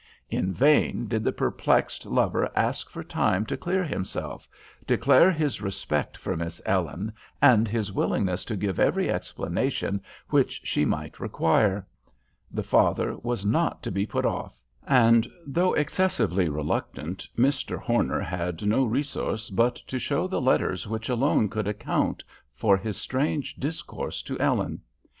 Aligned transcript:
In 0.31 0.51
vain 0.51 1.07
did 1.07 1.23
the 1.23 1.31
perplexed 1.31 2.07
lover 2.07 2.49
ask 2.55 2.89
for 2.89 3.03
time 3.03 3.45
to 3.45 3.55
clear 3.55 3.83
himself, 3.83 4.49
declare 4.87 5.31
his 5.31 5.61
respect 5.61 6.17
for 6.17 6.35
Miss 6.35 6.59
Ellen 6.65 7.13
and 7.39 7.67
his 7.67 7.93
willingness 7.93 8.43
to 8.45 8.55
give 8.55 8.79
every 8.79 9.11
explanation 9.11 10.01
which 10.29 10.59
she 10.63 10.85
might 10.85 11.19
require; 11.19 11.85
the 12.49 12.63
father 12.63 13.15
was 13.17 13.45
not 13.45 13.83
to 13.83 13.91
be 13.91 14.07
put 14.07 14.25
off; 14.25 14.57
and 14.87 15.27
though 15.45 15.73
excessively 15.75 16.49
reluctant, 16.49 17.27
Mr. 17.37 17.77
Horner 17.77 18.21
had 18.21 18.65
no 18.65 18.83
resource 18.85 19.51
but 19.51 19.75
to 19.85 19.99
show 19.99 20.25
the 20.25 20.41
letters 20.41 20.87
which 20.87 21.09
alone 21.09 21.47
could 21.47 21.67
account 21.67 22.23
for 22.55 22.75
his 22.75 22.97
strange 22.97 23.53
discourse 23.57 24.23
to 24.23 24.39
Ellen. 24.39 24.81